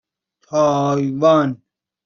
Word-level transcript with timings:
تایوان 0.47 1.57